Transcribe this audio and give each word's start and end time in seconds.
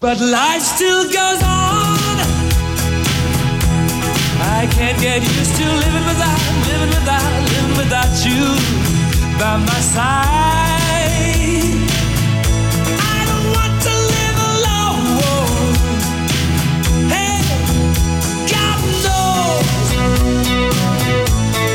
But 0.00 0.20
life 0.20 0.62
still 0.62 1.02
goes 1.06 1.42
on. 1.42 2.18
I 4.40 4.68
can't 4.70 4.96
get 5.00 5.22
used 5.22 5.56
to 5.56 5.64
living 5.64 6.06
without, 6.06 6.38
living 6.68 6.90
without, 6.90 7.42
living 7.50 7.76
without 7.76 8.24
you 8.24 8.54
by 9.40 9.56
my 9.56 9.80
side. 9.80 10.22
I 12.94 13.24
don't 13.26 13.50
want 13.56 13.74
to 13.82 13.94
live 14.14 14.38
alone. 14.54 15.74
Hey, 17.10 17.42
God 18.54 18.78
knows. 19.02 19.88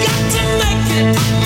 Got 0.05 0.23
to 0.31 0.43
make 0.63 0.87
it 0.95 1.42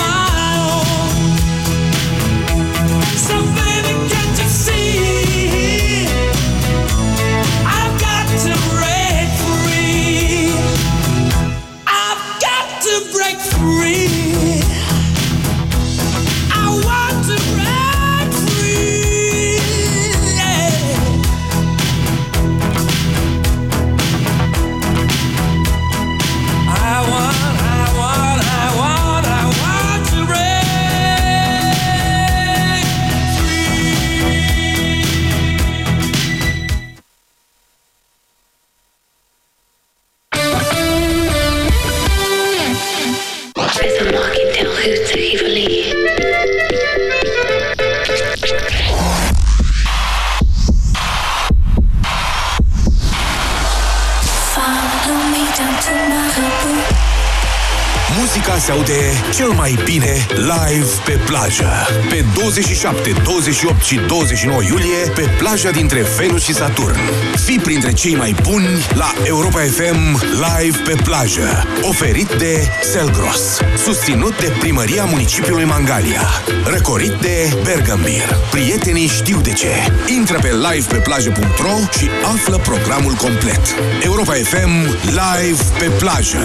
cel 59.48 59.56
mai 59.56 59.78
bine 59.84 60.26
live 60.34 60.88
pe 61.04 61.20
plajă. 61.26 61.70
Pe 62.08 62.24
27, 62.34 63.12
28 63.24 63.82
și 63.82 64.00
29 64.06 64.62
iulie, 64.62 64.96
pe 65.14 65.30
plaja 65.38 65.70
dintre 65.70 66.04
Venus 66.18 66.42
și 66.42 66.54
Saturn. 66.54 66.98
Fii 67.44 67.58
printre 67.58 67.92
cei 67.92 68.14
mai 68.16 68.34
buni 68.42 68.66
la 68.94 69.12
Europa 69.24 69.58
FM 69.58 70.22
live 70.32 70.78
pe 70.84 70.94
plajă. 71.04 71.66
Oferit 71.82 72.28
de 72.38 72.68
Selgros. 72.92 73.60
Susținut 73.76 74.40
de 74.40 74.52
Primăria 74.58 75.04
Municipiului 75.04 75.64
Mangalia. 75.64 76.28
Răcorit 76.64 77.12
de 77.12 77.58
Bergambir. 77.62 78.36
Prietenii 78.50 79.06
știu 79.06 79.40
de 79.40 79.52
ce. 79.52 79.72
Intră 80.16 80.38
pe 80.38 80.50
livepeplajă.ro 80.72 81.76
și 81.98 82.08
află 82.34 82.56
programul 82.56 83.12
complet. 83.12 83.74
Europa 84.02 84.32
FM 84.32 84.86
live 85.04 85.62
pe 85.78 85.84
plajă. 85.98 86.44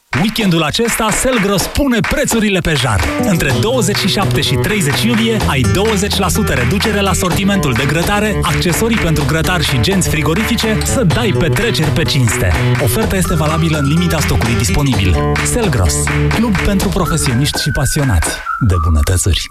Weekendul 0.19 0.61
acesta, 0.61 1.09
Selgros 1.11 1.67
pune 1.67 1.99
prețurile 1.99 2.59
pe 2.59 2.73
jar. 2.73 3.03
Între 3.23 3.51
27 3.61 4.41
și 4.41 4.55
30 4.55 5.03
iulie 5.03 5.37
ai 5.47 5.61
20% 5.61 6.53
reducere 6.53 7.01
la 7.01 7.13
sortimentul 7.13 7.73
de 7.73 7.85
grătare, 7.85 8.39
accesorii 8.41 8.97
pentru 8.97 9.25
grătar 9.27 9.61
și 9.61 9.81
genți 9.81 10.09
frigorifice 10.09 10.77
să 10.83 11.03
dai 11.03 11.35
petreceri 11.39 11.89
pe 11.89 12.03
cinste. 12.03 12.51
Oferta 12.83 13.15
este 13.15 13.35
valabilă 13.35 13.77
în 13.77 13.87
limita 13.87 14.19
stocului 14.19 14.55
disponibil. 14.55 15.15
Selgros, 15.45 15.93
club 16.35 16.57
pentru 16.57 16.89
profesioniști 16.89 17.61
și 17.61 17.71
pasionați 17.71 18.29
de 18.67 18.75
bunătățuri. 18.83 19.50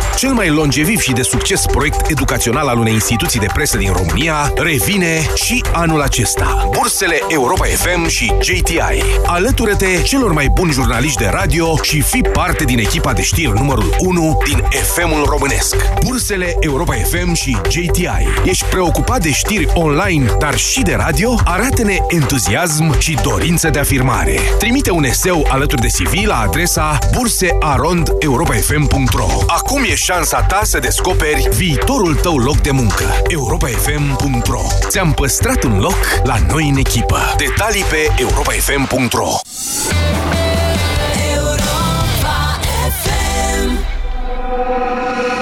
Cel 0.15 0.33
mai 0.33 0.49
longeviv 0.49 0.99
și 0.99 1.11
de 1.11 1.21
succes 1.21 1.65
proiect 1.65 2.09
educațional 2.09 2.67
al 2.67 2.77
unei 2.77 2.93
instituții 2.93 3.39
de 3.39 3.45
presă 3.53 3.77
din 3.77 3.91
România 3.91 4.53
revine 4.55 5.25
și 5.35 5.63
anul 5.73 6.01
acesta. 6.01 6.69
Bursele 6.71 7.19
Europa 7.27 7.65
FM 7.65 8.07
și 8.07 8.33
JTI. 8.41 9.03
Alătură-te 9.25 10.01
celor 10.03 10.33
mai 10.33 10.47
buni 10.53 10.71
jurnaliști 10.71 11.17
de 11.17 11.29
radio 11.31 11.77
și 11.81 12.01
fii 12.01 12.21
parte 12.21 12.63
din 12.63 12.79
echipa 12.79 13.13
de 13.13 13.21
știri 13.21 13.51
numărul 13.51 13.95
1 13.99 14.41
din 14.45 14.63
FM-ul 14.71 15.25
românesc. 15.29 15.75
Bursele 16.05 16.55
Europa 16.59 16.93
FM 16.93 17.33
și 17.33 17.57
JTI. 17.69 18.27
Ești 18.43 18.65
preocupat 18.65 19.21
de 19.21 19.31
știri 19.31 19.67
online, 19.73 20.31
dar 20.39 20.57
și 20.57 20.81
de 20.81 20.93
radio? 20.97 21.35
Arată-ne 21.45 21.97
entuziasm 22.07 22.99
și 22.99 23.17
dorință 23.23 23.69
de 23.69 23.79
afirmare. 23.79 24.39
Trimite 24.59 24.91
un 24.91 25.03
eseu 25.03 25.47
alături 25.49 25.81
de 25.81 25.87
CV 25.87 26.13
la 26.25 26.39
adresa 26.39 26.97
bursearondeuropafm.ro 27.15 29.27
Acum 29.47 29.83
e 29.89 29.95
șansa 30.01 30.41
ta 30.41 30.61
să 30.63 30.79
descoperi 30.79 31.47
viitorul 31.55 32.15
tău 32.15 32.37
loc 32.37 32.57
de 32.57 32.71
muncă. 32.71 33.03
europafm.ro 33.27 34.61
Ți-am 34.87 35.11
păstrat 35.11 35.63
un 35.63 35.79
loc 35.79 35.97
la 36.23 36.35
noi 36.47 36.69
în 36.69 36.77
echipă. 36.77 37.19
Detalii 37.37 37.83
pe 37.83 38.13
europafm.ro 38.17 39.29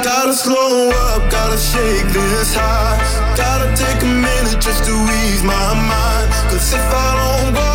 Gotta 0.04 0.34
slow 0.34 0.88
up, 0.88 1.22
gotta 1.32 1.58
shake 1.58 2.08
this 2.14 2.54
high. 2.56 3.00
Gotta 3.40 3.68
take 3.82 4.02
a 4.04 4.12
minute 4.28 4.60
just 4.66 4.84
to 4.88 4.94
ease 5.20 5.44
my 5.44 5.70
mind. 5.92 6.30
Cause 6.50 6.74
if 6.74 6.94
I 7.06 7.10
don't 7.20 7.56
walk, 7.56 7.69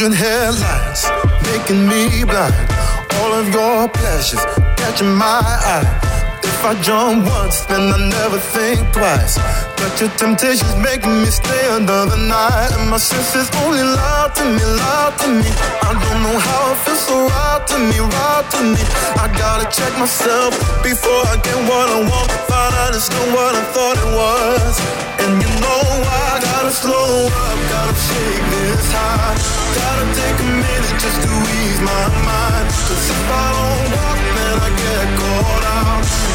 hundred, 0.00 0.16
headlights 0.16 1.10
making 1.52 1.86
me 1.86 2.24
blind. 2.24 2.54
All 3.20 3.34
of 3.34 3.48
your 3.52 3.88
pleasures 3.88 4.40
catching 4.76 5.12
my 5.14 5.40
eye. 5.44 6.09
If 6.42 6.64
I 6.64 6.74
jump 6.80 7.26
once, 7.26 7.64
then 7.66 7.92
I 7.92 7.98
never 8.08 8.38
think 8.38 8.80
twice. 8.92 9.36
But 9.76 9.92
your 10.00 10.10
temptation's 10.16 10.76
making 10.76 11.12
me 11.22 11.30
stay 11.32 11.64
another 11.76 12.16
night. 12.16 12.70
And 12.76 12.90
my 12.90 12.98
senses 12.98 13.48
only 13.64 13.82
lie 13.82 14.30
to 14.34 14.44
me, 14.44 14.64
lie 14.64 15.12
to 15.20 15.28
me. 15.40 15.50
I 15.84 15.92
don't 15.96 16.20
know 16.24 16.38
how 16.38 16.72
it 16.72 16.78
feels 16.84 17.00
so 17.00 17.16
right 17.28 17.62
to 17.68 17.76
me, 17.78 17.98
right 18.00 18.46
to 18.56 18.60
me. 18.72 18.82
I 19.20 19.28
gotta 19.36 19.66
check 19.68 19.92
myself 19.98 20.52
before 20.82 21.22
I 21.32 21.36
get 21.44 21.58
what 21.68 21.86
I 21.88 22.00
want. 22.08 22.28
Find 22.48 22.72
out 22.84 22.92
it's 22.94 23.08
not 23.08 23.26
what 23.36 23.52
I 23.56 23.64
thought 23.72 23.96
it 23.96 24.10
was. 24.16 24.74
And 25.24 25.32
you 25.40 25.50
know 25.64 25.82
I 26.08 26.40
gotta 26.40 26.72
slow 26.72 27.28
up, 27.28 27.58
gotta 27.72 27.96
shake 27.96 28.44
this 28.52 28.88
high. 28.92 29.36
Gotta 29.76 30.06
take 30.16 30.38
a 30.40 30.48
minute 30.60 30.96
just 31.00 31.18
to 31.24 31.32
ease 31.56 31.80
my 31.80 32.04
mind. 32.24 32.66
Cause 32.88 33.04
if 33.12 33.22
I 33.28 33.46
don't 33.56 33.86
walk, 33.96 34.29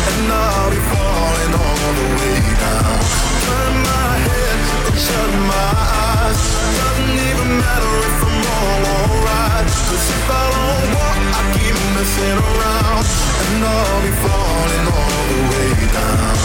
And 0.08 0.32
I'll 0.32 0.70
be 0.72 0.80
falling 0.80 1.54
all 1.60 1.92
the 2.00 2.08
way 2.20 2.40
down. 2.64 3.00
Turn 3.46 3.74
my 3.84 4.12
head 4.28 4.58
and 4.88 4.96
shut 4.96 5.32
my 5.52 5.72
eyes. 6.08 6.40
Doesn't 6.80 7.20
even 7.30 7.50
matter 7.60 7.94
if 8.10 8.24
I'm 8.24 8.48
all 8.56 8.82
alright. 8.96 9.68
If 9.68 10.30
I 10.32 10.44
don't 10.56 10.88
walk, 10.96 11.20
I 11.36 11.42
keep 11.54 11.76
messing 11.96 12.40
around. 12.48 13.04
And 13.44 13.60
I'll 13.76 14.02
be 14.08 14.14
falling 14.24 14.86
all 14.96 15.24
the 15.32 15.40
way 15.52 15.70
down. 16.00 16.36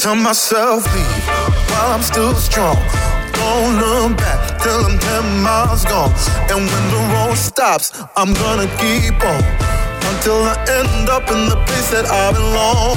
Tell 0.00 0.16
myself 0.16 0.82
leave 0.92 1.24
while 1.70 1.90
I'm 1.94 2.02
still 2.02 2.34
strong. 2.34 2.76
Don't 3.32 3.78
look 3.78 4.16
back, 4.18 4.43
till 4.64 4.80
I'm 4.80 4.98
ten 4.98 5.26
miles 5.44 5.84
gone. 5.84 6.10
And 6.48 6.64
when 6.64 6.84
the 6.88 7.02
road 7.12 7.36
stops, 7.36 7.92
I'm 8.16 8.32
gonna 8.32 8.68
keep 8.80 9.20
on 9.20 9.42
until 10.08 10.40
I 10.40 10.56
end 10.80 11.06
up 11.12 11.28
in 11.28 11.52
the 11.52 11.58
place 11.68 11.88
that 11.92 12.08
I 12.08 12.32
belong. 12.32 12.96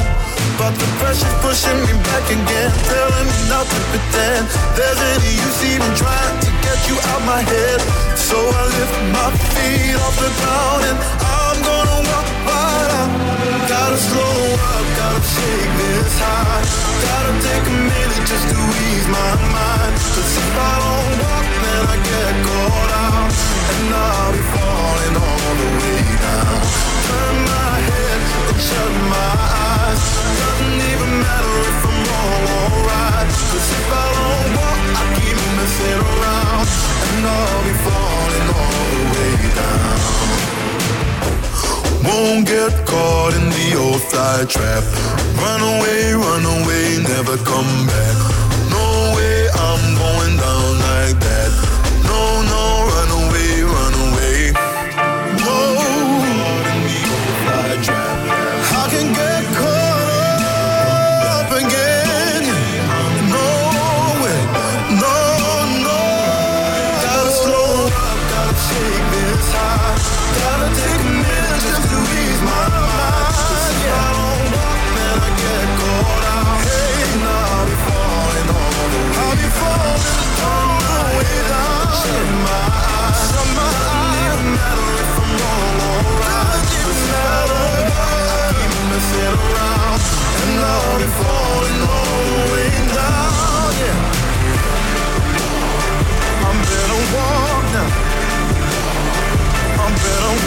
But 0.56 0.74
the 0.80 0.88
pressure's 0.98 1.38
pushing 1.44 1.78
me 1.86 1.94
back 2.08 2.26
again, 2.32 2.72
telling 2.88 3.28
me 3.28 3.40
not 3.52 3.68
to 3.68 3.80
pretend 3.92 4.48
there's 4.80 5.02
any 5.14 5.32
use 5.44 5.60
even 5.76 5.92
trying 6.00 6.38
to 6.40 6.50
get 6.64 6.80
you 6.88 6.96
out 7.12 7.22
my 7.28 7.44
head. 7.44 7.80
So 8.16 8.40
I 8.40 8.64
lift 8.72 8.96
my 9.12 9.30
feet 9.52 9.96
off 10.00 10.16
the 10.24 10.32
ground 10.40 10.82
and 10.88 10.98
I'm 11.20 11.58
gonna 11.68 12.00
walk 12.10 12.28
right 12.48 12.92
out. 12.96 13.12
Gotta 13.68 14.00
slow 14.00 14.40
up, 14.72 14.86
gotta 14.96 15.22
shake 15.36 15.72
this 15.84 16.16
high. 16.16 16.64
Gotta 17.06 17.34
take 17.44 17.66
a 17.68 17.78
minute 17.92 18.24
just 18.26 18.46
to 18.56 18.58
ease 18.88 19.08
my 19.12 19.32
mind. 19.52 19.94
Cause 20.16 20.32
if 20.42 20.50
I 20.58 20.74
don't 20.82 21.14
walk, 21.22 21.57
I 21.78 21.96
get 22.10 22.34
caught 22.48 22.92
out. 23.06 23.32
And 23.74 23.90
I'll 23.94 24.32
be 24.34 24.44
falling 24.56 25.16
all 25.26 25.52
the 25.62 25.70
way 25.80 26.02
down. 26.26 26.60
Turn 27.08 27.36
my 27.54 27.74
head 27.90 28.20
and 28.50 28.60
shut 28.68 28.94
my 29.14 29.34
eyes. 29.70 30.02
Doesn't 30.42 30.80
even 30.92 31.12
matter 31.26 31.56
if 31.72 31.80
I'm 31.90 32.00
wrong 32.10 32.44
or 32.58 32.68
if 33.78 33.90
I 33.92 34.08
don't 34.18 34.50
walk, 34.58 34.82
I 35.02 35.04
keep 35.18 35.38
messing 35.58 36.02
around. 36.08 36.66
And 37.10 37.24
I'll 37.26 37.64
be 37.68 37.76
falling 37.86 38.48
all 38.62 38.86
the 38.96 39.04
way 39.14 39.34
down. 39.62 39.98
Won't 42.08 42.44
get 42.48 42.74
caught 42.86 43.34
in 43.40 43.46
the 43.50 43.68
old 43.78 44.02
fly 44.10 44.46
trap. 44.48 44.84
Run 45.44 45.62
away, 45.62 46.14
run 46.14 46.44
away, 46.58 46.86
never 47.04 47.38
come 47.44 47.88
back. 47.88 48.47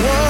love 0.02 0.29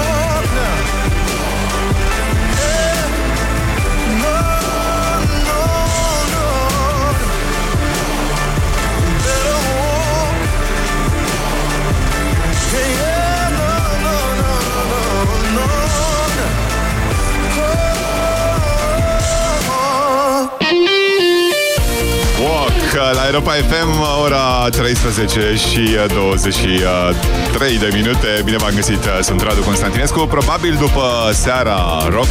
Europa 23.33 23.53
FM, 23.53 23.93
ora 24.25 24.69
13 24.71 25.57
și 25.57 25.97
23 26.15 27.79
de 27.79 27.89
minute. 27.93 28.29
Bine 28.45 28.57
v-am 28.57 28.73
găsit, 28.75 29.03
sunt 29.21 29.41
Radu 29.43 29.61
Constantinescu. 29.61 30.21
Probabil 30.27 30.77
după 30.81 31.31
seara 31.33 32.09
rock, 32.09 32.29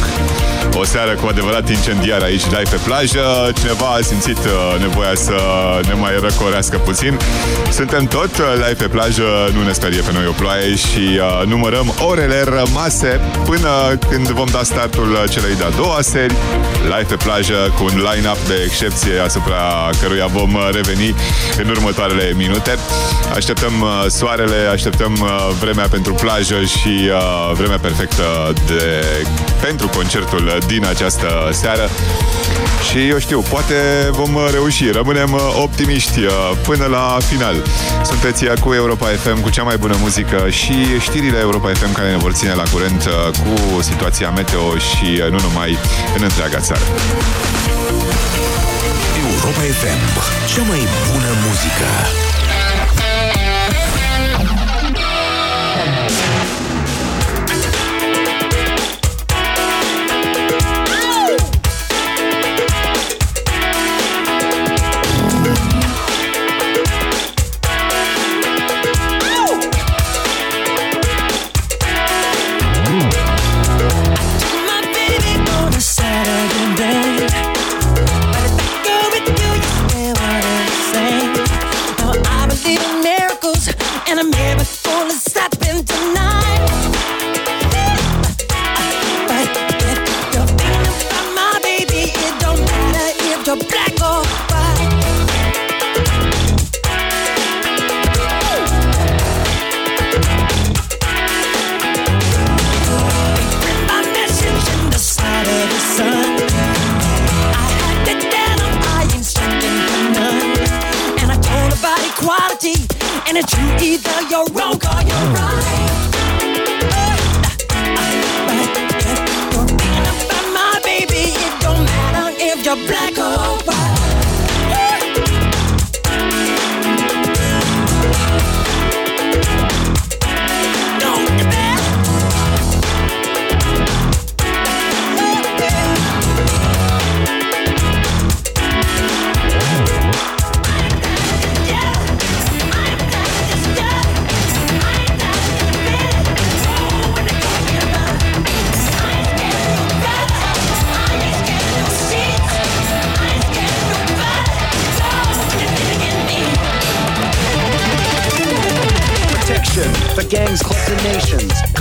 o 0.74 0.84
seară 0.84 1.14
cu 1.14 1.26
adevărat 1.26 1.68
incendiară 1.68 2.24
aici, 2.24 2.44
live 2.44 2.70
pe 2.70 2.78
plajă, 2.84 3.52
cineva 3.60 3.86
a 3.86 4.00
simțit 4.00 4.38
uh, 4.38 4.80
nevoia 4.80 5.14
să 5.14 5.34
ne 5.86 5.92
mai 5.92 6.12
răcorească 6.22 6.76
puțin. 6.76 7.18
Suntem 7.70 8.04
tot 8.04 8.38
uh, 8.38 8.46
live 8.54 8.84
pe 8.84 8.88
plajă, 8.88 9.22
nu 9.54 9.62
ne 9.62 9.72
sperie 9.72 10.00
pe 10.00 10.12
noi 10.12 10.26
o 10.26 10.32
ploaie 10.32 10.74
și 10.74 11.04
uh, 11.16 11.46
numărăm 11.46 11.94
orele 12.10 12.44
rămase 12.58 13.20
până 13.44 13.98
când 14.10 14.28
vom 14.28 14.46
da 14.52 14.62
startul 14.62 15.18
celei 15.30 15.56
de-a 15.56 15.70
doua 15.70 15.98
seri, 16.00 16.34
live 16.82 17.08
pe 17.08 17.24
plajă 17.24 17.74
cu 17.76 17.84
un 17.84 17.96
line-up 18.08 18.40
de 18.46 18.62
excepție 18.64 19.18
asupra 19.24 19.90
căruia 20.00 20.26
vom 20.26 20.54
uh, 20.54 20.68
reveni 20.90 21.14
în 21.62 21.68
următoarele 21.68 22.32
minute. 22.36 22.76
Așteptăm 23.34 23.80
uh, 23.80 24.04
soarele, 24.08 24.68
așteptăm 24.72 25.18
uh, 25.20 25.50
vremea 25.60 25.88
pentru 25.88 26.14
plajă 26.14 26.64
și 26.64 27.08
uh, 27.08 27.56
vremea 27.56 27.78
perfectă 27.78 28.52
de, 28.66 29.04
pentru 29.60 29.88
concertul 29.88 30.58
din 30.66 30.84
această 30.86 31.48
seară. 31.52 31.88
Și 32.90 33.08
eu 33.08 33.18
știu, 33.18 33.40
poate 33.40 33.74
vom 34.10 34.34
uh, 34.34 34.48
reuși, 34.52 34.90
rămânem 34.90 35.32
uh, 35.32 35.40
optimiști 35.62 36.18
uh, 36.18 36.32
până 36.62 36.86
la 36.86 37.18
final. 37.28 37.54
Sunteți 38.04 38.44
uh, 38.44 38.52
cu 38.60 38.74
Europa 38.74 39.06
FM, 39.06 39.40
cu 39.40 39.50
cea 39.50 39.62
mai 39.62 39.76
bună 39.76 39.96
muzică 40.00 40.48
și 40.48 41.00
știrile 41.00 41.38
Europa 41.38 41.68
FM 41.68 41.92
care 41.92 42.10
ne 42.10 42.16
vor 42.16 42.32
ține 42.32 42.54
la 42.54 42.62
curent 42.72 43.04
uh, 43.04 43.38
cu 43.38 43.82
situația 43.82 44.30
meteo 44.30 44.78
și 44.78 45.20
uh, 45.24 45.30
nu 45.30 45.38
numai 45.40 45.78
în 46.16 46.22
întreaga 46.22 46.58
țară. 46.58 46.84
Europa 49.42 49.60
FM, 49.60 50.02
cea 50.46 50.62
mai 50.62 50.78
bună 51.12 51.32
muzică. 51.46 52.39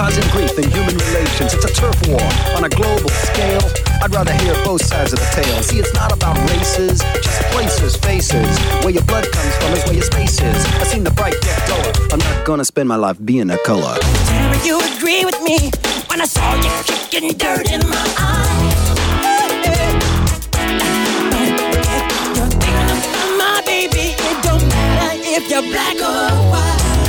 causing 0.10 0.32
grief 0.32 0.58
in 0.58 0.70
human 0.72 0.98
relations. 0.98 1.54
It's 1.54 1.66
a 1.66 1.74
turf 1.74 1.96
war 2.08 2.22
on 2.58 2.64
a 2.64 2.70
global 2.70 3.10
scale. 3.10 3.62
I'd 4.02 4.12
rather 4.12 4.34
hear 4.34 4.54
both 4.66 4.84
sides 4.84 5.14
of 5.14 5.20
the 5.20 5.30
tale. 5.38 5.62
See, 5.62 5.78
it's 5.78 5.94
not 5.94 6.12
about 6.12 6.38
races, 6.50 7.02
just 7.22 7.42
places, 7.54 7.96
faces. 7.96 8.58
Where 8.82 8.90
your 8.90 9.04
blood 9.04 9.26
comes 9.32 9.56
from 9.58 9.74
is 9.74 9.84
where 9.86 9.94
your 9.94 10.04
space 10.04 10.42
is. 10.42 10.66
I've 10.82 10.88
seen 10.88 11.04
the 11.04 11.12
bright 11.12 11.36
get 11.42 11.68
duller. 11.68 11.94
I'm 12.12 12.20
not 12.20 12.46
gonna 12.46 12.66
spend 12.66 12.90
my 12.90 12.96
life 12.96 13.18
being 13.24 13.52
a 13.52 13.58
color. 13.60 13.96
You 14.64 14.82
agree 14.96 15.26
with 15.26 15.40
me 15.44 15.70
when 16.08 16.22
I 16.22 16.26
saw 16.26 16.56
you 16.56 16.72
kicking 16.86 17.38
dirt 17.38 17.72
in 17.72 17.82
my. 17.88 18.00
If 25.32 25.50
you're 25.50 25.62
black 25.62 25.96
or 25.96 26.50
white 26.52 27.09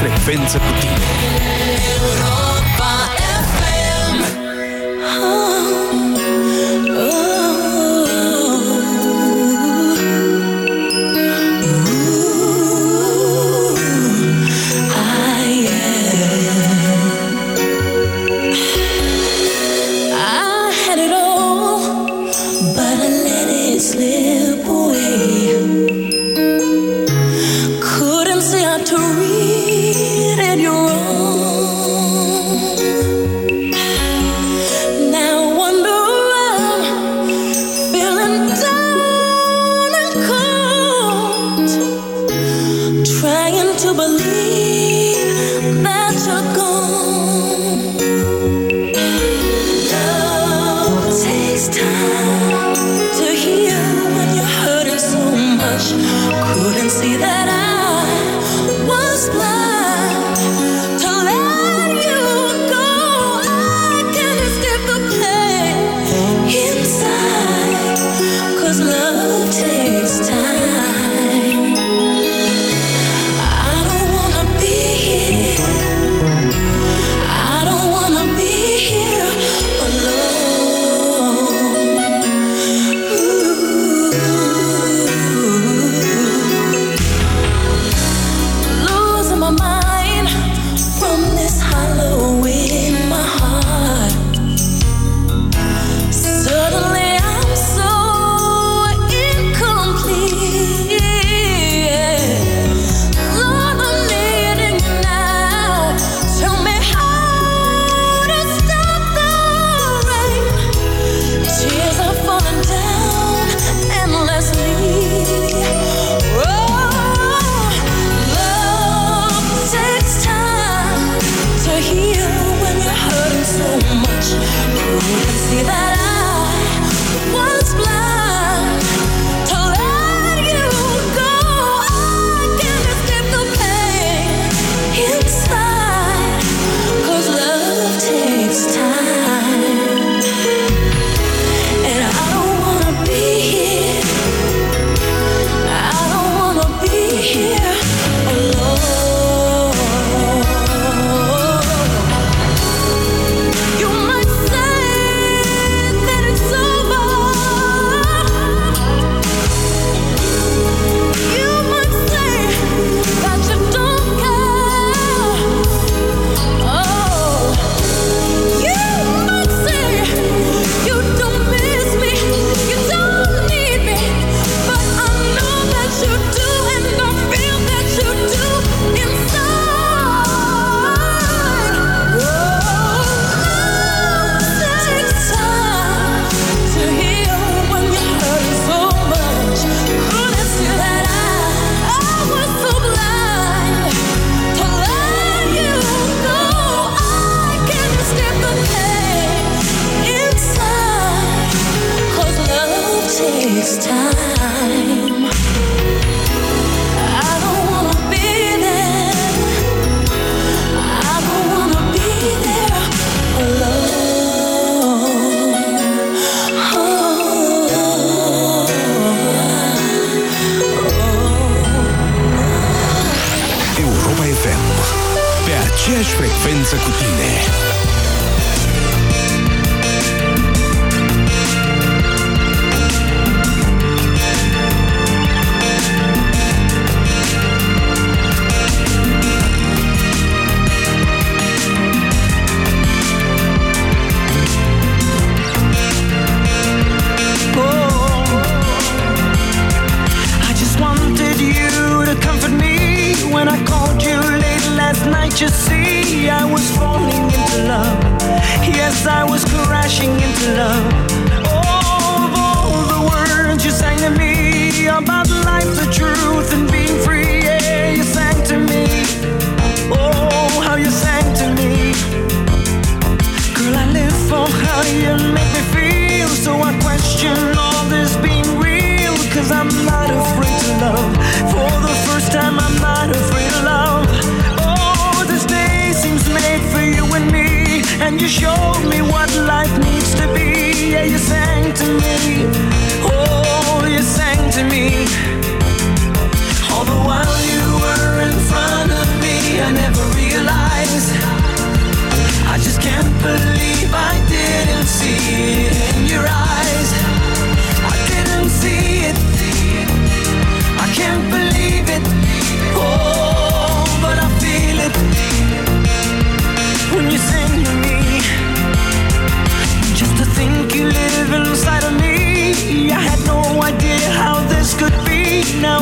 Frecvență 0.00 0.58
cu 0.58 1.19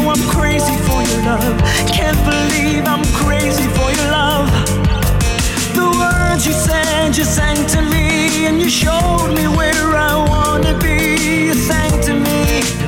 I'm 0.09 0.27
crazy 0.31 0.75
for 0.89 1.03
your 1.03 1.23
love. 1.23 1.61
Can't 1.93 2.17
believe 2.25 2.85
I'm 2.87 3.05
crazy 3.13 3.69
for 3.77 3.91
your 3.93 4.11
love. 4.11 4.49
The 5.75 5.87
words 6.01 6.47
you 6.47 6.55
said, 6.55 7.17
you 7.17 7.25
sang 7.25 7.67
to 7.75 7.83
me, 7.83 8.47
and 8.47 8.59
you 8.59 8.71
showed 8.71 9.35
me 9.35 9.47
where 9.49 9.97
I 9.97 10.15
wanna 10.17 10.79
be. 10.79 11.49
You 11.49 11.55
sang 11.55 12.01
to 12.03 12.15
me. 12.15 12.88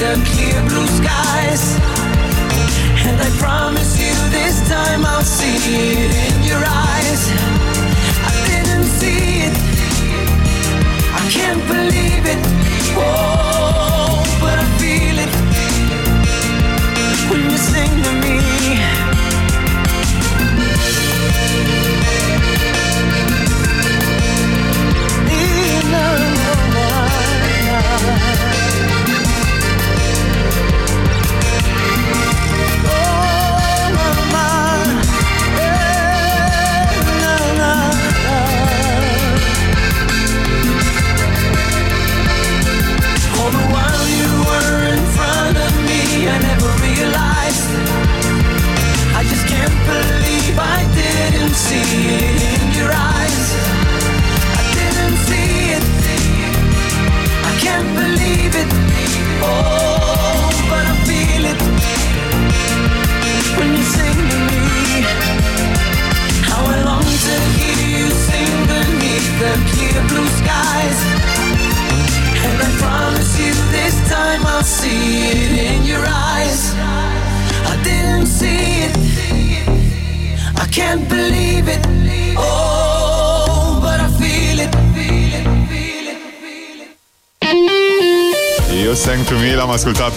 The 0.00 0.14
clear 0.32 0.58
blue 0.62 0.86
skies. 0.86 1.76
And 3.04 3.20
I 3.20 3.28
promise 3.38 4.00
you 4.00 4.14
this 4.30 4.66
time 4.66 5.04
I'll 5.04 5.20
see 5.20 5.56
it 5.92 6.12
in 6.26 6.42
your 6.42 6.62
eyes. 6.64 7.22
I 8.28 8.34
didn't 8.48 8.88
see 8.98 9.44
it. 9.48 9.56
I 11.12 11.22
can't 11.28 11.62
believe 11.68 12.24
it. 12.34 12.40
Oh, 12.96 14.24
but 14.40 14.56
I 14.58 14.66
feel 14.80 15.16
it 15.26 15.32
when 17.30 17.50
you 17.50 17.58
sing 17.58 18.02
to 18.02 18.12
me. 18.24 18.39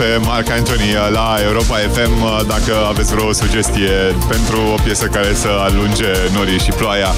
Pe 0.03 0.17
Mark 0.25 0.49
Anthony 0.49 0.93
la 1.11 1.35
Europa 1.47 1.75
FM 1.93 2.15
Dacă 2.47 2.73
aveți 2.91 3.13
vreo 3.15 3.31
sugestie 3.31 3.95
pentru 4.27 4.57
o 4.75 4.77
piesă 4.83 5.05
care 5.05 5.33
să 5.33 5.49
alunge 5.67 6.11
norii 6.33 6.59
și 6.59 6.71
ploaia 6.71 7.11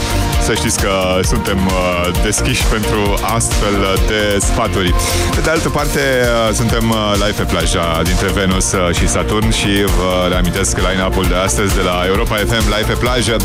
Să 0.46 0.54
știți 0.54 0.80
că 0.82 0.94
suntem 1.24 1.60
uh, 1.66 2.22
deschiși 2.24 2.64
pentru 2.66 3.02
astfel 3.36 3.76
de 4.08 4.38
sfaturi. 4.40 4.94
Pe 5.36 5.42
de 5.42 5.50
altă 5.50 5.70
parte, 5.70 6.00
uh, 6.00 6.54
suntem 6.54 6.90
uh, 6.90 7.14
live 7.14 7.44
pe 7.44 7.44
plaja 7.54 8.02
dintre 8.04 8.28
Venus 8.28 8.68
și 8.98 9.08
Saturn 9.08 9.52
Și 9.52 9.72
vă 9.98 10.28
reamintesc 10.30 10.78
line-up-ul 10.78 11.26
de 11.26 11.36
astăzi 11.36 11.76
de 11.76 11.82
la 11.82 12.04
Europa 12.08 12.36
FM 12.36 12.66
live 12.76 12.88
pe 12.92 12.98
plajă. 13.04 13.36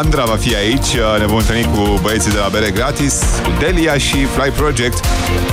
Andra 0.00 0.24
va 0.24 0.36
fi 0.36 0.54
aici, 0.54 0.90
ne 1.18 1.26
vom 1.26 1.36
întâlni 1.36 1.68
cu 1.74 1.98
băieții 2.02 2.30
de 2.30 2.38
la 2.38 2.48
Bere 2.48 2.70
Gratis 2.70 3.14
Cu 3.42 3.50
Delia 3.58 3.96
și 4.06 4.18
Fly 4.34 4.50
Project 4.60 5.04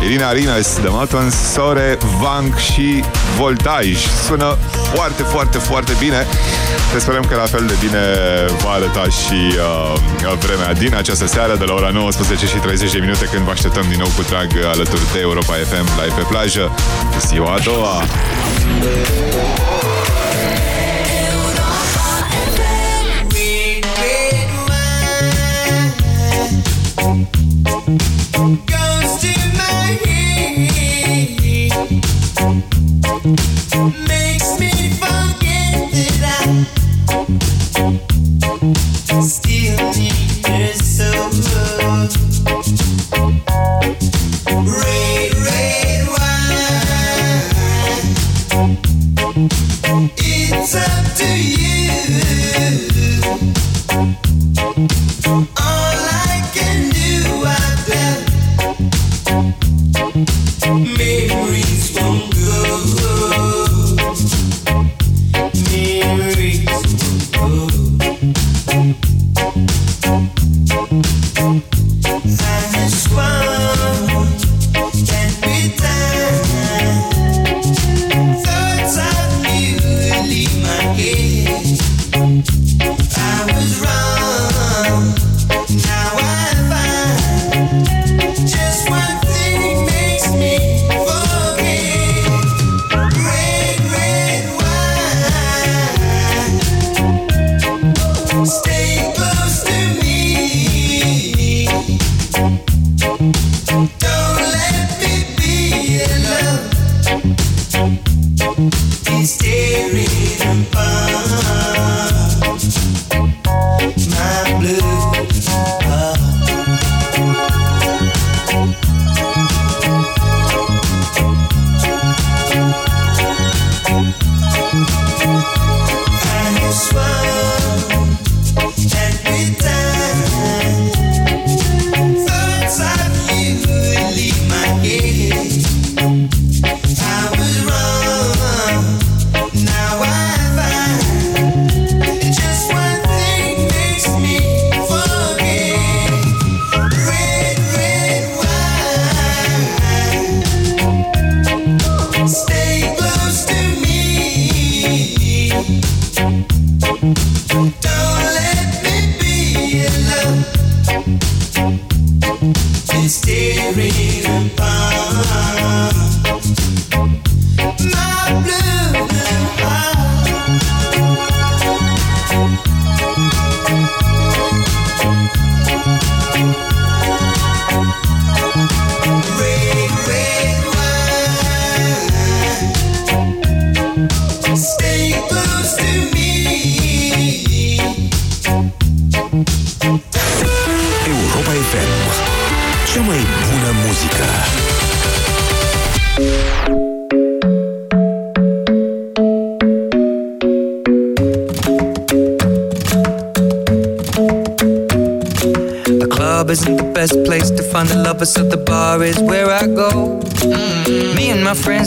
Irina 0.05 0.27
Arinas, 0.27 0.67
The 0.73 0.89
Mountains, 0.89 1.35
Sore, 1.53 1.97
Vang 2.21 2.57
și 2.57 3.03
Voltaj. 3.37 3.87
Sună 4.27 4.57
foarte, 4.93 5.23
foarte, 5.23 5.57
foarte 5.57 5.93
bine. 5.99 6.27
Te 6.91 6.99
sperăm 6.99 7.23
că 7.23 7.35
la 7.35 7.45
fel 7.45 7.65
de 7.67 7.73
bine 7.79 8.03
va 8.63 8.69
arăta 8.69 9.03
și 9.03 9.39
uh, 10.25 10.33
vremea 10.39 10.73
din 10.73 10.95
această 10.95 11.27
seară 11.27 11.55
de 11.55 11.65
la 11.65 11.73
ora 11.73 11.89
19 11.89 12.45
și 12.45 12.55
30 12.55 12.91
de 12.91 12.99
minute 12.99 13.25
când 13.31 13.43
vă 13.43 13.51
așteptăm 13.51 13.85
din 13.89 13.97
nou 13.99 14.07
cu 14.15 14.21
drag 14.29 14.47
alături 14.73 15.01
de 15.13 15.19
Europa 15.19 15.53
FM 15.53 15.87
live 16.01 16.15
pe 16.15 16.25
plajă. 16.29 16.71
Ziua 17.27 17.53
a 17.53 17.59
doua! 17.59 18.03
Goes 28.65 28.88
Make 33.35 34.18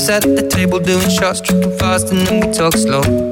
at 0.08 0.22
the 0.22 0.46
table 0.48 0.78
doing 0.78 1.08
shots, 1.08 1.40
tripping 1.40 1.76
fast, 1.78 2.10
and 2.10 2.26
then 2.26 2.46
we 2.46 2.52
talk 2.52 2.72
slow. 2.74 3.31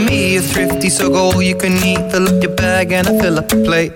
and 0.00 0.06
me 0.06 0.36
are 0.36 0.42
thrifty, 0.42 0.88
so 0.88 1.08
go 1.08 1.30
all 1.32 1.42
you 1.42 1.56
can 1.56 1.72
eat. 1.84 2.10
Fill 2.10 2.28
up 2.28 2.42
your 2.42 2.54
bag 2.54 2.92
and 2.92 3.06
I 3.06 3.18
fill 3.18 3.38
up 3.38 3.48
the 3.48 3.62
plate. 3.64 3.92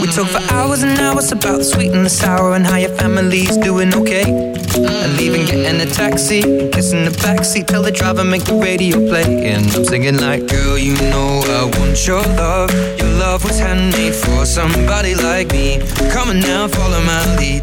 We 0.00 0.06
talk 0.08 0.28
for 0.28 0.42
hours 0.52 0.82
and 0.82 0.98
hours 0.98 1.32
about 1.32 1.58
the 1.58 1.64
sweet 1.64 1.92
and 1.92 2.04
the 2.06 2.10
sour 2.10 2.54
and 2.54 2.66
how 2.66 2.76
your 2.76 2.94
family's 2.96 3.56
doing 3.56 3.94
okay. 3.94 4.51
And 4.84 5.16
leaving, 5.16 5.46
getting 5.46 5.80
a 5.80 5.86
taxi, 5.86 6.42
kissing 6.70 7.04
the 7.04 7.10
backseat, 7.22 7.66
tell 7.66 7.82
the 7.82 7.92
driver 7.92 8.24
make 8.24 8.44
the 8.44 8.54
radio 8.54 8.98
play. 9.08 9.50
And 9.52 9.64
I'm 9.74 9.84
singing 9.84 10.18
like, 10.18 10.46
girl, 10.46 10.78
you 10.78 10.94
know 11.10 11.42
I 11.46 11.64
want 11.78 12.06
your 12.06 12.22
love. 12.36 12.70
Your 12.98 13.12
love 13.18 13.44
was 13.44 13.58
handmade 13.58 14.14
for 14.14 14.44
somebody 14.44 15.14
like 15.14 15.50
me. 15.52 15.78
Come 16.12 16.30
on 16.30 16.40
now, 16.40 16.68
follow 16.68 17.00
my 17.04 17.36
lead. 17.36 17.62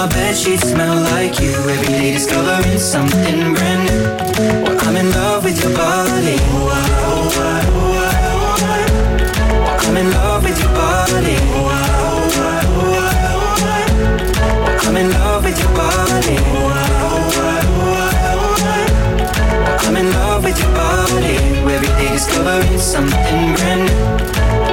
My 0.00 0.06
bed 0.08 0.34
sheets 0.34 0.66
smell 0.70 0.96
like 1.12 1.38
you. 1.40 1.52
Every 1.52 1.86
day 1.86 2.12
discovering 2.12 2.78
something 2.78 3.52
brand 3.52 3.82
new. 3.84 4.04
Well, 4.64 4.78
I'm 4.80 4.96
in 4.96 5.10
love 5.10 5.44
with 5.44 5.62
your 5.62 5.76
body. 5.76 6.36
Oh, 6.40 6.72
oh, 7.04 7.28
oh, 7.60 7.90
I'm 9.84 9.96
in 9.98 10.10
love 10.10 10.42
with 10.42 10.58
your 10.58 10.72
body. 10.72 11.36
I'm 14.88 14.96
in 14.96 15.10
love 15.10 15.44
with 15.44 15.58
your 15.60 15.74
body. 15.76 16.36
I'm 19.84 19.96
in 19.96 20.10
love 20.12 20.44
with 20.44 20.58
your 20.58 20.72
body. 20.72 21.36
Every 21.76 21.92
day 22.00 22.08
discovering 22.14 22.78
something 22.78 23.54
brand 23.54 23.82
new. 23.84 24.00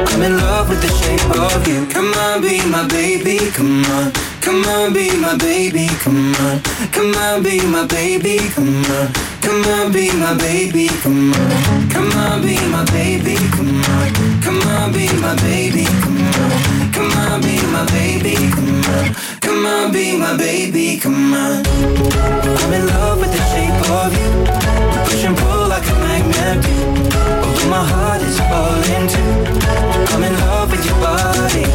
I'm 0.08 0.22
in 0.22 0.38
love 0.38 0.70
with 0.70 0.82
the 0.82 0.88
shape 0.88 1.30
of 1.36 1.68
you. 1.68 1.86
Come 1.88 2.14
on, 2.14 2.40
be 2.42 2.66
my 2.66 2.88
baby, 2.88 3.52
come 3.52 3.84
on. 3.84 4.17
Come 4.58 4.74
on, 4.74 4.92
be 4.92 5.16
my 5.16 5.38
baby, 5.38 5.86
come 6.02 6.34
on. 6.34 6.60
Come 6.92 7.14
on, 7.14 7.44
be 7.44 7.64
my 7.68 7.86
baby, 7.86 8.40
come 8.56 8.84
on. 8.86 9.14
Come 9.40 9.64
on, 9.66 9.92
be 9.92 10.12
my 10.18 10.34
baby, 10.34 10.88
come 11.04 11.32
on. 11.32 11.90
Come 11.92 12.12
on, 12.18 12.42
be 12.42 12.58
my 12.74 12.84
baby, 12.86 13.36
come 13.54 13.84
on. 13.86 14.42
Come 14.42 14.62
on, 14.64 14.92
be 14.92 15.06
my 15.22 15.36
baby, 15.46 15.86
come 16.02 16.18
on. 16.18 16.92
Come 16.92 17.16
on, 17.18 17.42
be 17.44 17.62
my 17.68 17.86
baby, 17.86 18.34
come 18.50 18.84
on. 18.84 19.14
Come 19.42 19.66
on, 19.68 19.92
be 19.92 20.18
my 20.18 20.36
baby, 20.36 20.98
come 20.98 21.36
on. 21.36 21.64
I'm 21.64 22.74
in 22.74 22.88
love 22.88 23.20
with 23.20 23.32
the 23.32 23.44
shape 23.54 23.78
of 23.94 24.10
you. 24.10 25.06
Push 25.06 25.24
and 25.24 25.38
pull 25.38 25.68
like 25.68 25.88
a 25.88 25.94
magnet 26.02 26.66
do. 26.66 26.74
Although 27.46 27.70
my 27.70 27.86
heart 27.86 28.22
is 28.24 28.40
falling 28.50 29.08
too. 29.08 30.18
I'm 30.18 30.24
in 30.24 30.34
love 30.34 30.67
body. 31.00 31.66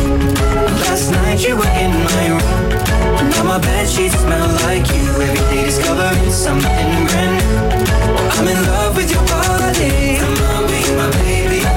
Last 0.84 1.10
night 1.10 1.40
you 1.46 1.56
were 1.56 1.72
in 1.84 1.92
my 2.08 2.24
room. 2.28 3.30
Now 3.30 3.44
my 3.44 3.58
bed 3.58 3.88
sheets 3.88 4.18
smell 4.18 4.48
like 4.66 4.86
you. 4.94 5.06
Every 5.26 5.44
day 5.50 5.64
discovering 5.64 6.30
something 6.30 6.88
brand 7.08 7.34
new. 7.38 7.72
I'm 8.36 8.48
in 8.48 8.60
love 8.66 8.96
with 8.96 9.10
your 9.10 9.24
body. 9.26 10.18
Come 10.18 10.38
on, 10.52 10.66
be 10.66 10.80
my 10.96 11.10
baby. 11.22 11.71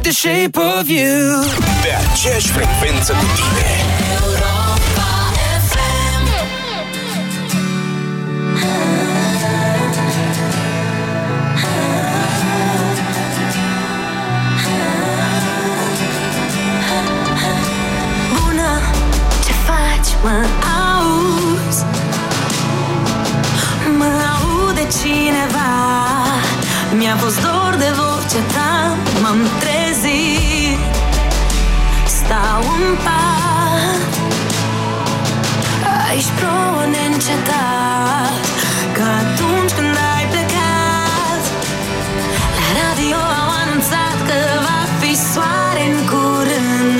With 0.00 0.06
the 0.06 0.12
shape 0.12 0.56
of 0.56 0.88
you. 0.88 1.44
Pe 1.82 1.90
aceeași 2.12 2.48
frecvență 2.48 3.12
cu 3.12 3.24
tine 3.34 3.68
Bună, 18.28 18.80
ce 19.44 19.52
faci, 19.52 20.10
mă 20.22 20.46
auzi? 20.80 21.84
Mă 23.98 24.04
aude 24.04 24.86
cineva 25.02 25.70
Mi-a 26.96 27.16
fost 27.16 27.40
dor 27.40 27.74
de 27.78 27.92
vocea 27.96 28.42
ta 28.52 28.70
M-am 29.22 29.49
Stau 32.50 32.62
în 32.76 32.96
pat 33.06 34.12
Aici 36.08 36.30
plouă 36.38 36.82
neîncetat 36.94 38.44
Ca 38.96 39.06
atunci 39.22 39.72
când 39.78 39.96
ai 40.14 40.24
plecat 40.32 41.42
La 42.58 42.66
radio 42.80 43.18
au 43.40 43.48
anunțat 43.62 44.16
că 44.28 44.38
va 44.66 44.80
fi 45.00 45.12
soare 45.32 45.82
în 45.90 45.98
curând. 46.10 46.98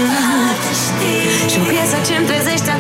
Și 1.51 1.57
o 1.63 1.65
piesă 1.71 1.97
ce-mi 2.07 2.27
trezește 2.31 2.71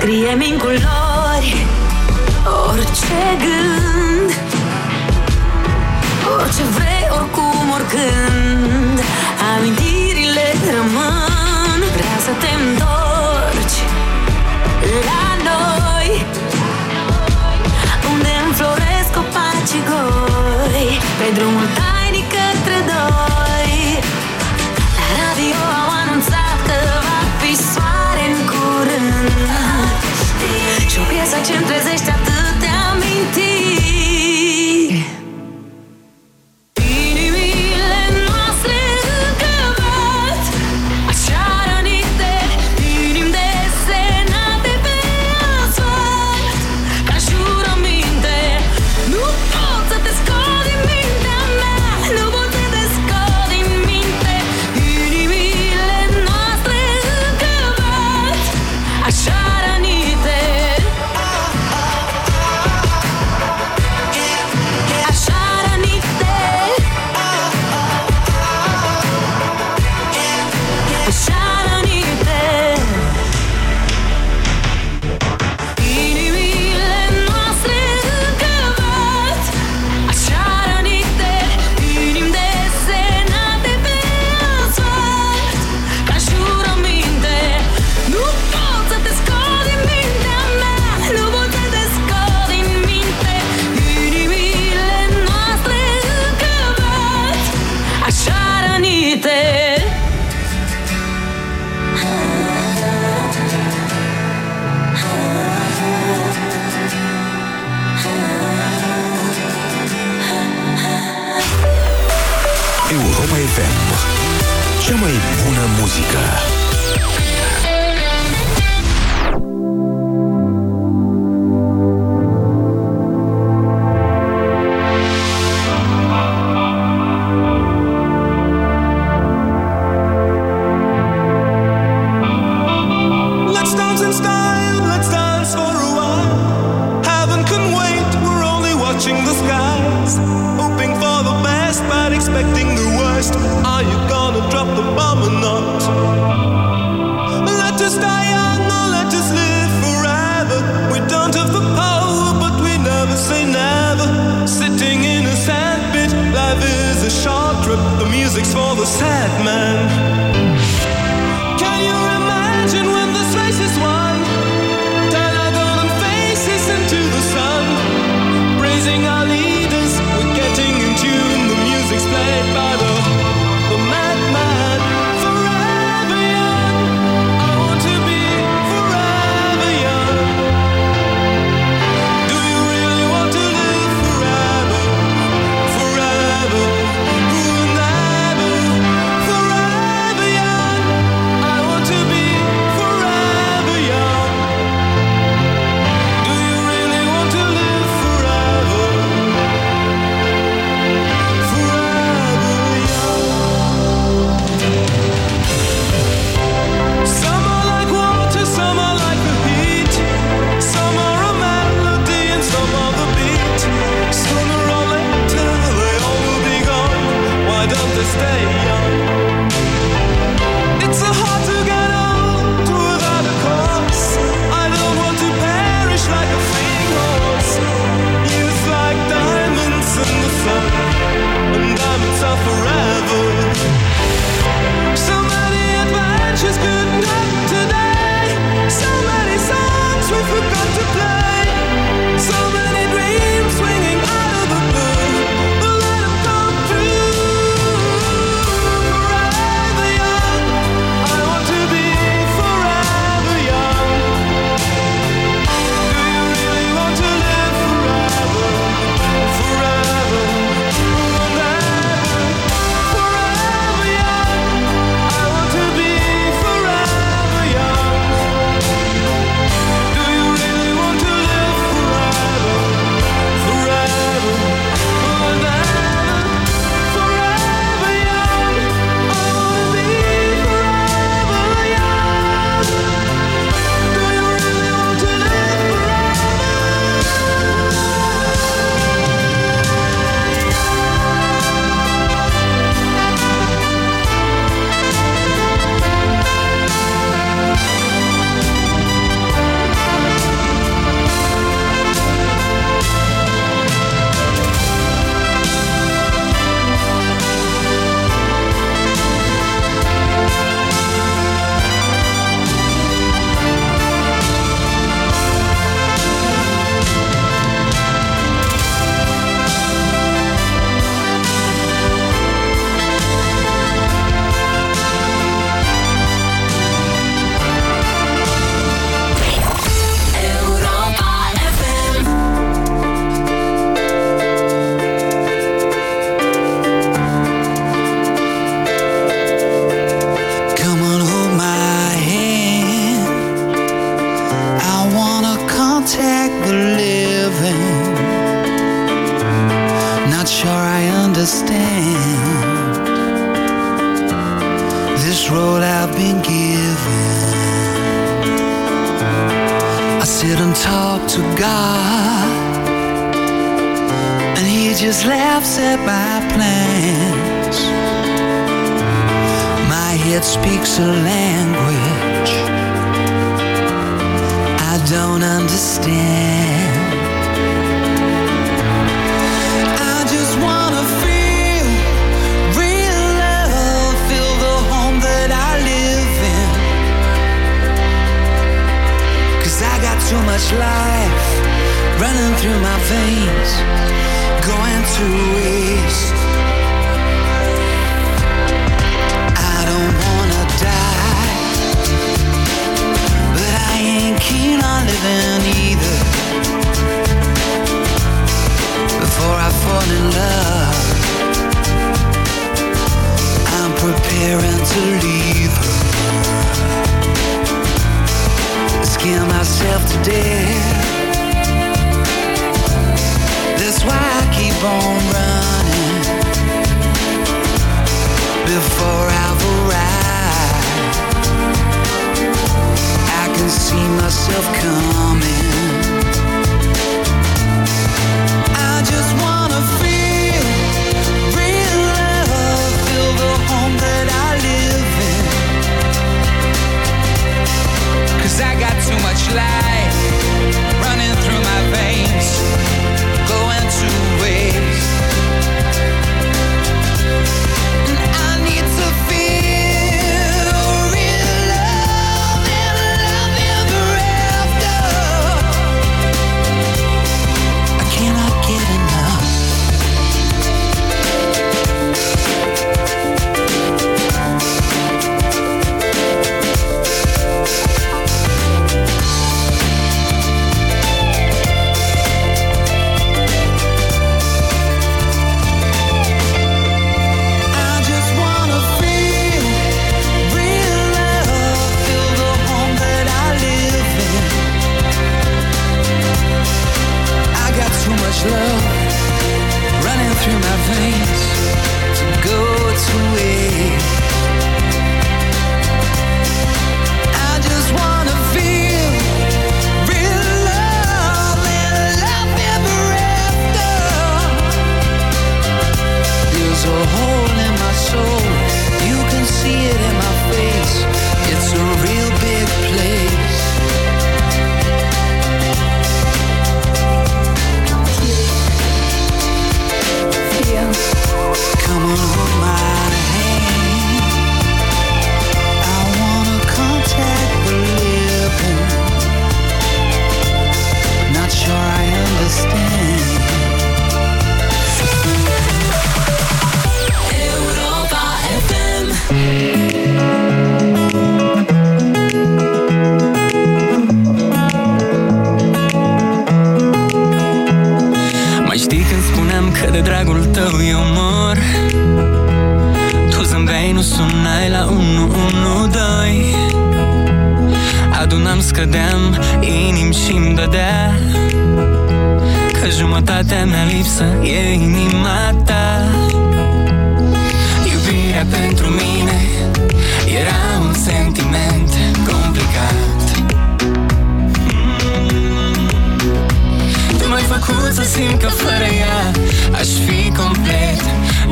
Scrie-mi 0.00 0.50
în 0.50 0.58
culori 0.58 1.66
Orice 2.68 3.22
gând 3.44 4.30
Orice 6.38 6.62
vrei, 6.76 7.04
oricum, 7.18 7.70
oricând. 7.76 8.98
Amintirile 9.56 10.46
rămân 10.70 11.80
Vreau 11.96 12.18
să 12.26 12.32
te 12.42 12.50
întorci 12.62 13.78
La 15.08 15.26
noi. 15.48 16.08
Unde 18.12 18.32
înfloresc 18.46 19.10
copacii 19.18 19.84
goi 19.90 20.98
Pe 21.18 21.26
drumul 21.34 21.66
tău 21.74 21.89
ce-mi 31.46 31.64
trezește 31.64 32.19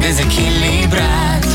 desequilibrar. 0.08 1.47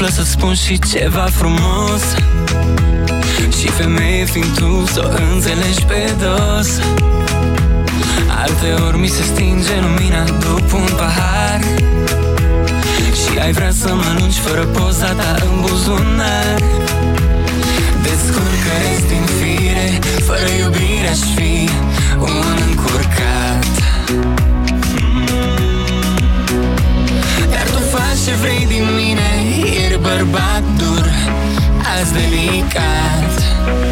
întâmplă 0.00 0.24
să 0.24 0.30
spun 0.30 0.54
și 0.54 0.78
ceva 0.78 1.28
frumos. 1.32 2.02
Și 3.58 3.68
femeie 3.68 4.24
fiind 4.24 4.58
tu 4.58 4.84
să 4.92 5.00
o 5.04 5.32
înțelegi 5.32 5.84
pe 5.86 6.14
dos. 6.18 6.68
Alte 8.42 8.96
mi 8.96 9.06
se 9.06 9.22
stinge 9.22 9.74
lumina 9.80 10.22
după 10.24 10.76
un 10.76 10.88
pahar. 10.96 11.60
Și 13.20 13.38
ai 13.38 13.52
vrea 13.52 13.70
să 13.70 13.94
mănânci 13.94 14.34
fără 14.34 14.64
poza 14.64 15.12
ta 15.12 15.36
în 15.40 15.60
buzunar. 15.60 16.60
Descurcă 18.02 18.76
din 19.08 19.24
fire, 19.38 19.98
fără 20.26 20.48
iubire 20.60 21.08
aș 21.08 21.22
fi 21.36 21.68
un 22.18 22.67
bărbat 30.18 30.62
dur 30.78 31.06
Azi 32.00 32.12
delicat 32.14 33.87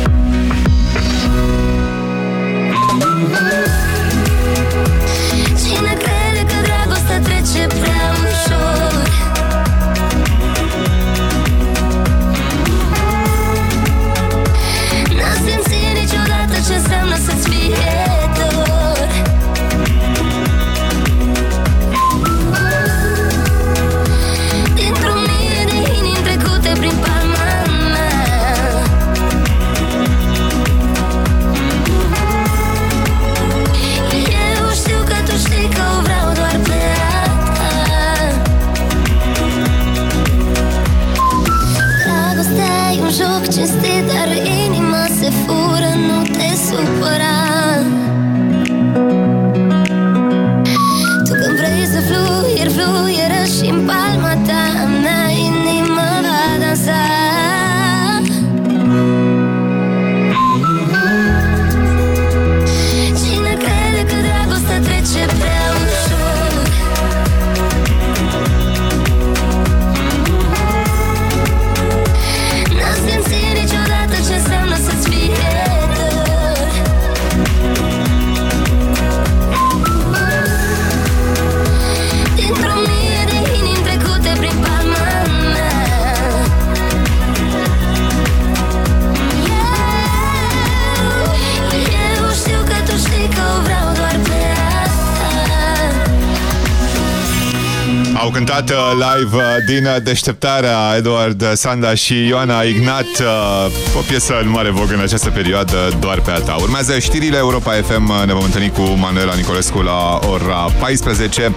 Au 98.27 98.33
cântat 98.33 98.71
uh, 98.71 98.77
live 98.93 99.37
uh, 99.37 99.43
din 99.67 99.87
uh, 99.87 99.97
deșteptarea 100.03 100.79
Eduard 100.97 101.53
Sanda 101.55 101.95
și 101.95 102.27
Ioana 102.27 102.63
Ignat 102.63 103.07
uh, 103.21 103.97
O 103.97 104.01
piesă 104.09 104.39
în 104.43 104.49
mare 104.51 104.71
vogă 104.71 104.95
în 104.95 105.01
această 105.01 105.31
perioadă 105.31 105.77
Doar 106.01 106.21
pe 106.21 106.31
a 106.31 106.39
ta 106.39 106.57
Urmează 106.61 106.99
știrile 106.99 107.37
Europa 107.37 107.73
FM 107.73 108.09
uh, 108.09 108.23
Ne 108.27 108.33
vom 108.33 108.43
întâlni 108.43 108.71
cu 108.71 108.81
Manuela 108.81 109.35
Nicolescu 109.35 109.81
la 109.81 110.19
ora 110.31 110.71
14 110.79 111.53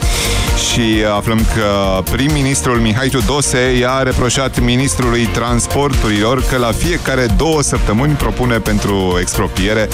Și 0.71 0.79
uh, 0.79 1.13
aflăm 1.15 1.45
că 1.55 2.01
prim-ministrul 2.11 2.77
Mihai 2.77 3.07
Tudose 3.07 3.77
I-a 3.79 4.01
reproșat 4.03 4.59
ministrului 4.59 5.25
transporturilor 5.25 6.43
Că 6.43 6.57
la 6.57 6.71
fiecare 6.71 7.25
două 7.37 7.61
săptămâni 7.61 8.13
propune 8.13 8.57
pentru 8.57 9.17
expropiere 9.19 9.87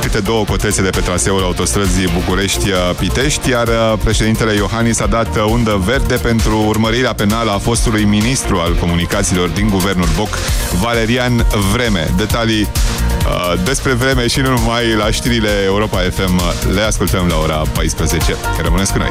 Câte 0.00 0.18
două 0.18 0.44
cotețe 0.44 0.82
de 0.82 0.90
pe 0.90 1.00
traseul 1.00 1.42
autostrăzii 1.42 2.08
București-Pitești 2.14 3.50
Iar 3.50 3.68
uh, 3.68 3.92
președintele 4.04 4.54
Iohannis 4.54 5.00
a 5.00 5.06
dat 5.06 5.36
uh, 5.36 5.44
undă 5.50 5.82
verde 5.84 6.12
pentru 6.16 6.64
urmărirea 6.66 7.14
penală 7.14 7.50
a 7.50 7.58
fostului 7.58 8.04
ministru 8.04 8.56
al 8.56 8.74
comunicațiilor 8.74 9.48
din 9.48 9.68
guvernul 9.68 10.08
Boc, 10.16 10.38
Valerian 10.80 11.46
Vreme. 11.72 12.10
Detalii 12.16 12.60
uh, 12.62 13.64
despre 13.64 13.92
vreme 13.92 14.26
și 14.26 14.40
nu 14.40 14.50
numai 14.50 14.94
la 14.94 15.10
știrile 15.10 15.50
Europa 15.64 15.98
FM 15.98 16.40
le 16.74 16.80
ascultăm 16.80 17.26
la 17.26 17.36
ora 17.36 17.62
14. 17.74 18.36
Rămâneți 18.62 18.92
cu 18.92 18.98
noi! 18.98 19.10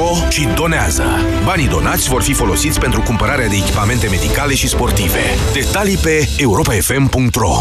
și 0.29 0.47
donează. 0.55 1.03
Banii 1.45 1.67
donați 1.67 2.09
vor 2.09 2.21
fi 2.21 2.33
folosiți 2.33 2.79
pentru 2.79 3.01
cumpărarea 3.01 3.47
de 3.47 3.55
echipamente 3.55 4.07
medicale 4.09 4.53
și 4.53 4.67
sportive. 4.67 5.19
Detalii 5.53 5.97
pe 5.97 6.27
europafm.ro 6.37 7.53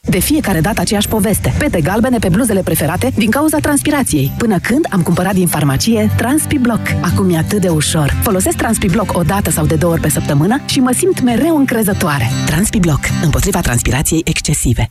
De 0.00 0.18
fiecare 0.18 0.60
dată 0.60 0.80
aceeași 0.80 1.08
poveste. 1.08 1.54
Pete 1.58 1.80
galbene 1.80 2.18
pe 2.18 2.28
bluzele 2.28 2.60
preferate 2.60 3.12
din 3.16 3.30
cauza 3.30 3.58
transpirației. 3.58 4.32
Până 4.38 4.58
când 4.58 4.86
am 4.90 5.02
cumpărat 5.02 5.34
din 5.34 5.46
farmacie 5.46 6.10
TranspiBlock. 6.16 6.86
Acum 7.00 7.30
e 7.30 7.36
atât 7.36 7.60
de 7.60 7.68
ușor. 7.68 8.16
Folosesc 8.22 8.56
TranspiBlock 8.56 9.16
o 9.16 9.22
dată 9.22 9.50
sau 9.50 9.66
de 9.66 9.74
două 9.74 9.92
ori 9.92 10.00
pe 10.00 10.08
săptămână 10.08 10.60
și 10.66 10.80
mă 10.80 10.92
simt 10.92 11.20
mereu 11.20 11.56
încrezătoare. 11.56 12.30
TranspiBlock. 12.46 13.04
Împotriva 13.22 13.60
transpirației 13.60 14.22
excesive. 14.24 14.90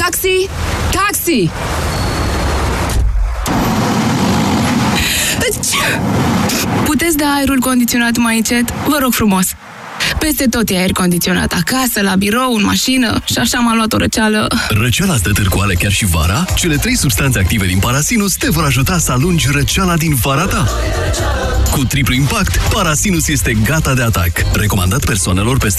Taxi! 0.00 0.48
Taxi! 0.90 1.50
Puteți 6.84 7.16
da 7.16 7.26
aerul 7.36 7.58
condiționat 7.58 8.16
mai 8.16 8.36
încet? 8.36 8.72
Vă 8.86 8.98
rog 9.00 9.12
frumos! 9.12 9.46
Peste 10.18 10.44
tot 10.44 10.70
e 10.70 10.76
aer 10.76 10.92
condiționat, 10.92 11.52
acasă, 11.52 12.00
la 12.02 12.14
birou, 12.14 12.54
în 12.54 12.64
mașină 12.64 13.22
și 13.24 13.38
așa 13.38 13.58
m-a 13.58 13.74
luat 13.74 13.92
o 13.92 13.96
răceală. 13.96 14.48
Răceala 14.68 15.16
stă 15.16 15.30
târcoale 15.30 15.74
chiar 15.74 15.90
și 15.90 16.04
vara? 16.04 16.44
Cele 16.54 16.76
trei 16.76 16.96
substanțe 16.96 17.38
active 17.38 17.66
din 17.66 17.78
Parasinus 17.78 18.34
te 18.34 18.50
vor 18.50 18.64
ajuta 18.64 18.98
să 18.98 19.12
alungi 19.12 19.48
răceala 19.52 19.96
din 19.96 20.14
vara 20.14 20.44
ta. 20.44 20.68
Cu 21.70 21.84
triplu 21.84 22.14
impact, 22.14 22.56
Parasinus 22.56 23.28
este 23.28 23.56
gata 23.64 23.94
de 23.94 24.02
atac. 24.02 24.30
Recomandat 24.52 25.04
persoanelor 25.04 25.58
peste 25.58 25.78